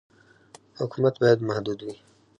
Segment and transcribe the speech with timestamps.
[0.79, 1.95] حکومت باید محدود وي.